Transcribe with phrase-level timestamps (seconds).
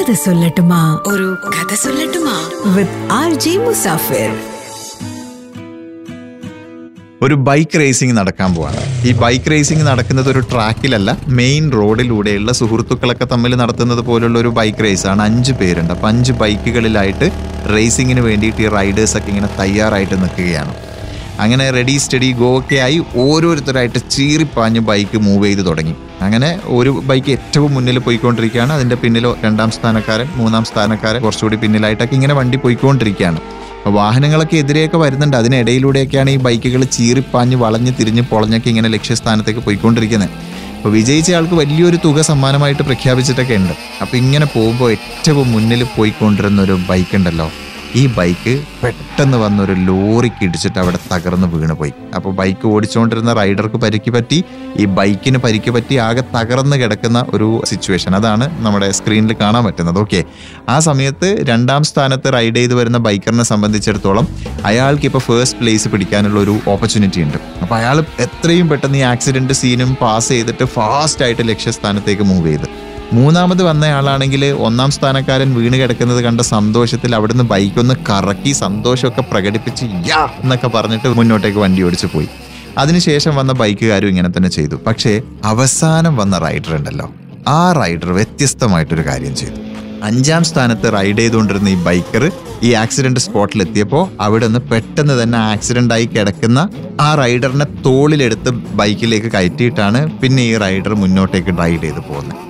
[0.00, 1.00] കഥ സൊല്ലട്ടുമാ.
[1.06, 2.50] ഒരു കഥ സൊല്ലട്ടുമാ.
[2.74, 4.30] വിത്ത് ആർ ജി മുസാഫിർ
[7.22, 9.08] ഒരു ബൈക്ക് റേസിംഗ് നടക്കാൻ പോവാണ്.
[9.08, 15.06] ഈ ബൈക്ക് റേസിംഗ് നടക്കുന്നത് ഒരു ട്രാക്കിലല്ല മെയിൻ റോഡിലൂടെയുള്ള സുഹൃത്തുക്കളൊക്കെ തമ്മിൽ നടത്തുന്നത് പോലുള്ള ഒരു ബൈക്ക് റേസ്
[15.06, 15.22] ആണ്.
[15.22, 15.92] അഞ്ച് പേരുണ്ട്.
[15.92, 17.30] അപ്പം അഞ്ച് ബൈക്കുകളിലായിട്ട്
[17.76, 20.89] റേസിങ്ങിന് വേണ്ടിയിട്ട് ഈ റൈഡേഴ്സൊക്കെ ഇങ്ങനെ തയ്യാറായിട്ട് നിൽക്കുകയാണ്.
[21.42, 25.94] അങ്ങനെ റെഡി സ്റ്റഡി ഗോ ഒക്കെ ആയി ഓരോരുത്തരായിട്ട് ചീറിപ്പാഞ്ഞ് ബൈക്ക് മൂവ് ചെയ്ത് തുടങ്ങി.
[26.22, 28.72] അങ്ങനെ ഒരു ബൈക്ക് ഏറ്റവും മുന്നിൽ പോയിക്കൊണ്ടിരിക്കുകയാണ്.
[28.72, 33.40] അതിന്റെ പിന്നിൽ രണ്ടാം സ്ഥാനക്കാരൻ മൂന്നാം സ്ഥാനക്കാരൻ കുറച്ചുകൂടി പിന്നിലായിട്ടൊക്കെ ഇങ്ങനെ വണ്ടി പോയിക്കൊണ്ടിരിക്കുകയാണ്.
[33.86, 35.36] വാഹനങ്ങളൊക്കെ എതിരെയൊക്കെ വരുന്നുണ്ട്.
[35.36, 40.30] അതിനിടയിലൂടെയൊക്കെയാണ് ഈ ബൈക്കുകൾ ചീറിപ്പാഞ്ഞ് വളഞ്ഞ് തിരിഞ്ഞ് പൊളഞ്ഞൊക്കെ ഇങ്ങനെ ലക്ഷ്യസ്ഥാനത്തേക്ക് പോയിക്കൊണ്ടിരിക്കുന്നത്.
[40.76, 43.74] അപ്പോൾ വിജയിച്ച ആൾക്ക് വലിയൊരു തുക സമ്മാനമായിട്ട് പ്രഖ്യാപിച്ചിട്ടൊക്കെ ഉണ്ട്.
[44.02, 47.48] അപ്പോൾ ഇങ്ങനെ പോകുമ്പോൾ ഏറ്റവും മുന്നിൽ പോയിക്കൊണ്ടിരുന്ന ഒരു ബൈക്ക് ഉണ്ടല്ലോ
[47.98, 51.92] ഈ ബൈക്ക് പെട്ടെന്ന് വന്നൊരു ലോറിക്ക് ഇടിച്ചിട്ട് അവിടെ തകർന്ന് വീണ് പോയി.
[52.16, 54.38] അപ്പോൾ ബൈക്ക് ഓടിച്ചുകൊണ്ടിരുന്ന റൈഡർക്ക് പരിക്ക് പറ്റി
[54.82, 59.98] ഈ ബൈക്കിന് പരിക്ക് പറ്റി ആകെ തകർന്ന് കിടക്കുന്ന ഒരു സിറ്റുവേഷൻ അതാണ് നമ്മുടെ സ്ക്രീനിൽ കാണാൻ പറ്റുന്നത്.
[60.04, 60.20] ഓക്കെ
[60.74, 64.28] ആ സമയത്ത് രണ്ടാം സ്ഥാനത്ത് റൈഡ് ചെയ്ത് വരുന്ന ബൈക്കറിനെ സംബന്ധിച്ചിടത്തോളം
[64.70, 67.38] അയാൾക്ക് ഇപ്പോൾ ഫേസ്റ്റ് പ്ലേസ് പിടിക്കാനുള്ള ഒരു ഓപ്പർച്യൂണിറ്റി ഉണ്ട്.
[67.62, 72.68] അപ്പോൾ അയാൾ എത്രയും പെട്ടെന്ന് ഈ ആക്സിഡന്റ് സീനും പാസ് ചെയ്തിട്ട് ഫാസ്റ്റായിട്ട് ലക്ഷ്യസ്ഥാനത്തേക്ക് മൂവ് ചെയ്ത്.
[73.16, 80.68] മൂന്നാമത് വന്നയാളാണെങ്കിൽ ഒന്നാം സ്ഥാനക്കാരൻ വീണ് കിടക്കുന്നത് കണ്ട സന്തോഷത്തിൽ അവിടുന്ന് ബൈക്കൊന്ന് കറക്കി സന്തോഷമൊക്കെ പ്രകടിപ്പിച്ച് യാ എന്നൊക്കെ
[80.74, 82.28] പറഞ്ഞിട്ട് മുന്നോട്ടേക്ക് വണ്ടി ഓടിച്ചു പോയി.
[82.78, 84.76] അതിനുശേഷം വന്ന ബൈക്കുകാരും ഇങ്ങനെ തന്നെ ചെയ്തു.
[84.86, 85.12] പക്ഷേ
[85.52, 87.06] അവസാനം വന്ന റൈഡർ ഉണ്ടല്ലോ.
[87.48, 89.58] ആ റൈഡർ വ്യത്യസ്തമായിട്ടൊരു കാര്യം ചെയ്തു.
[90.08, 92.24] അഞ്ചാം സ്ഥാനത്ത് റൈഡ് ചെയ്തുകൊണ്ടിരുന്ന ഈ ബൈക്കർ
[92.62, 96.60] ഈ ആക്സിഡന്റ് സ്പോട്ടിൽ എത്തിയപ്പോൾ അവിടെ നിന്ന് പെട്ടെന്ന് തന്നെ ആക്സിഡന്റ് ആയി കിടക്കുന്ന
[97.06, 102.49] ആ റൈഡറിനെ തോളിലെടുത്ത് ബൈക്കിലേക്ക് കയറ്റിയിട്ടാണ് പിന്നെ ഈ റൈഡർ മുന്നോട്ടേക്ക് റൈഡ് ചെയ്ത് പോകുന്നത്.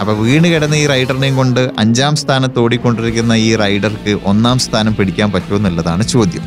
[0.00, 5.58] അപ്പൊ വീണ് കിടന്ന ഈ റൈഡറിനെയും കൊണ്ട് അഞ്ചാം സ്ഥാനത്ത് ഓടിക്കൊണ്ടിരിക്കുന്ന ഈ റൈഡർക്ക് ഒന്നാം സ്ഥാനം പിടിക്കാൻ പറ്റുമോ
[5.60, 6.44] എന്നുള്ളതാണ് ചോദ്യം.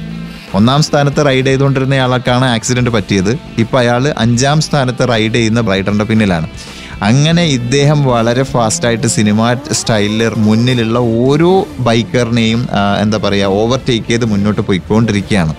[0.58, 3.32] ഒന്നാം സ്ഥാനത്ത് റൈഡ് ചെയ്തുകൊണ്ടിരുന്ന ആൾക്കാണ് ആക്സിഡന്റ് പറ്റിയത്.
[3.64, 6.50] ഇപ്പൊ അയാൾ അഞ്ചാം സ്ഥാനത്ത് റൈഡ് ചെയ്യുന്ന റൈഡറിന്റെ പിന്നിലാണ്.
[7.10, 9.40] അങ്ങനെ ഇദ്ദേഹം വളരെ ഫാസ്റ്റായിട്ട് സിനിമ
[9.80, 11.54] സ്റ്റൈലിൽ മുന്നിലുള്ള ഓരോ
[11.88, 12.62] ബൈക്കറിനെയും
[13.04, 15.56] എന്താ പറയുക ഓവർടേക്ക് ചെയ്ത് മുന്നോട്ട് പോയിക്കൊണ്ടിരിക്കുകയാണ്.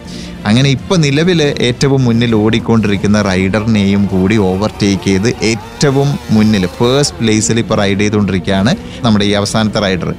[0.49, 7.79] അങ്ങനെ ഇപ്പോൾ നിലവിൽ ഏറ്റവും മുന്നിൽ ഓടിക്കൊണ്ടിരിക്കുന്ന റൈഡറിനെയും കൂടി ഓവർടേക്ക് ചെയ്ത് ഏറ്റവും മുന്നിൽ ഫേസ്റ്റ് പ്ലേസിൽ ഇപ്പോൾ
[7.83, 8.73] റൈഡ് ചെയ്തുകൊണ്ടിരിക്കുകയാണ്
[9.05, 10.11] നമ്മുടെ ഈ അവസാനത്തെ റൈഡർ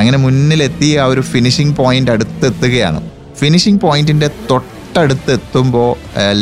[0.00, 3.00] അങ്ങനെ മുന്നിലെത്തി ആ ഒരു ഫിനിഷിംഗ് പോയിന്റ് അടുത്തെത്തുകയാണ്.
[3.40, 5.88] ഫിനിഷിംഗ് പോയിന്റിന്റെ തൊട്ടടുത്ത് എത്തുമ്പോൾ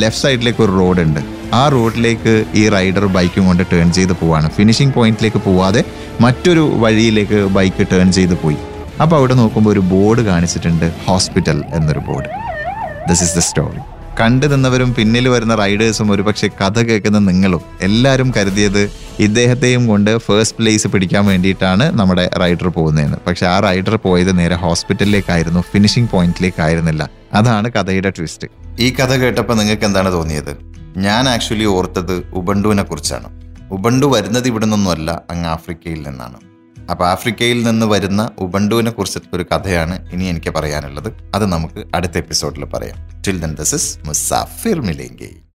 [0.00, 1.20] ലെഫ്റ്റ് സൈഡിലേക്ക് ഒരു റോഡ് ഉണ്ട്.
[1.60, 4.48] ആ റോഡിലേക്ക് ഈ റൈഡർ ബൈക്കും കൊണ്ട് ടേൺ ചെയ്ത് പോവാണ്.
[4.56, 5.82] ഫിനിഷിംഗ് പോയിന്റിലേക്ക് പോവാതെ
[6.26, 8.58] മറ്റൊരു വഴിയിലേക്ക് ബൈക്ക് ടേൺ ചെയ്ത് പോയി.
[9.02, 12.30] അപ്പോൾ അവിടെ നോക്കുമ്പോൾ ഒരു ബോർഡ് കാണിച്ചിട്ടുണ്ട് ഹോസ്പിറ്റൽ എന്നൊരു board
[13.08, 13.82] this is the story
[14.20, 20.88] കണ്ടു നിന്നവരും പിന്നിൽ വരുന്ന റൈഡേഴ്സും ഒരുപക്ഷെ കഥ കേൾക്കുന്ന നിങ്ങളും എല്ലാവരും കരുതിയത് ഇദ്ദേഹത്തെയും കൊണ്ട് ഫസ്റ്റ് പ്ലേസ്
[20.88, 23.18] പിടിക്കാൻ വേണ്ടിയിട്ടാണ് നമ്മുടെ റൈഡർ പോകുന്നതെന്ന്.
[23.26, 28.48] പക്ഷെ ആ റൈഡർ പോയത് നേരെ ഹോസ്പിറ്റലിലേക്കായിരുന്നു ഫിനിഷിംഗ് പോയിന്റിലേക്കായിരുന്നില്ല അതാണ് കഥയുടെ ട്വിസ്റ്റ്
[28.80, 30.52] ഈ കഥ കേട്ടപ്പോൾ നിങ്ങൾക്ക് എന്താണ് തോന്നിയത്?
[30.96, 33.28] ഞാൻ ആക്ച്വലി ഓർത്തത് ഉബണ്ടുവിനെ കുറിച്ചാണ്.
[33.72, 36.53] ഉബണ്ടു വരുന്നത് ഇവിടെ നിന്നൊന്നുമല്ല അങ്ങ് ആഫ്രിക്കയിൽ നിന്നാണ്.
[36.90, 41.12] അപ്പോൾ ആഫ്രിക്കയിൽ നിന്ന് വരുന്ന ഉബണ്ടുവിനെ കുറിച്ചിട്ടുള്ള ഒരു കഥയാണ് ഇനി എനിക്ക് പറയാനുള്ളത്.
[41.34, 43.22] അത് നമുക്ക് അടുത്ത എപ്പിസോഡിൽ പറയാം.
[43.26, 45.36] Till then this is Musafir മിലേങ്കി